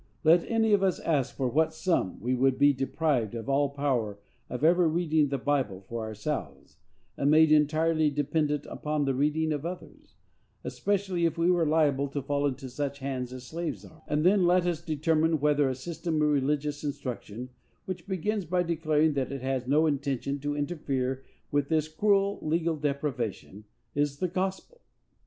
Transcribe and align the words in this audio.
Let 0.23 0.49
any 0.49 0.73
of 0.73 0.81
us 0.81 0.99
ask 0.99 1.35
for 1.35 1.47
what 1.47 1.75
sum 1.75 2.19
we 2.19 2.33
would 2.33 2.57
be 2.57 2.73
deprived 2.73 3.35
of 3.35 3.47
all 3.47 3.69
power 3.69 4.17
of 4.49 4.63
ever 4.63 4.89
reading 4.89 5.27
the 5.27 5.37
Bible 5.37 5.81
for 5.87 6.01
ourselves, 6.01 6.77
and 7.15 7.29
made 7.29 7.51
entirely 7.51 8.09
dependent 8.09 8.65
on 8.65 9.05
the 9.05 9.13
reading 9.13 9.51
of 9.53 9.63
others,—especially 9.63 11.27
if 11.27 11.37
we 11.37 11.51
were 11.51 11.67
liable 11.67 12.07
to 12.07 12.21
fall 12.23 12.47
into 12.47 12.67
such 12.67 12.97
hands 12.97 13.31
as 13.31 13.43
slaves 13.45 13.85
are,—and 13.85 14.25
then 14.25 14.47
let 14.47 14.65
us 14.65 14.81
determine 14.81 15.39
whether 15.39 15.69
a 15.69 15.75
system 15.75 16.19
of 16.19 16.29
religious 16.31 16.83
instruction, 16.83 17.49
which 17.85 18.07
begins 18.07 18.43
by 18.45 18.63
declaring 18.63 19.13
that 19.13 19.31
it 19.31 19.43
has 19.43 19.67
no 19.67 19.85
intention 19.85 20.39
to 20.39 20.57
interfere 20.57 21.23
with 21.51 21.69
this 21.69 21.87
cruel 21.87 22.39
legal 22.41 22.75
deprivation, 22.75 23.65
is 23.93 24.17
the 24.17 24.27
gospel! 24.27 24.81